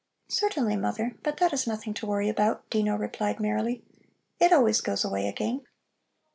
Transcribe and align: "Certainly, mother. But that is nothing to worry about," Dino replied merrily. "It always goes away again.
"Certainly, 0.29 0.77
mother. 0.77 1.15
But 1.21 1.37
that 1.37 1.53
is 1.53 1.67
nothing 1.67 1.93
to 1.93 2.07
worry 2.07 2.27
about," 2.27 2.67
Dino 2.71 2.95
replied 2.95 3.39
merrily. 3.39 3.83
"It 4.39 4.51
always 4.51 4.81
goes 4.81 5.05
away 5.05 5.27
again. 5.27 5.61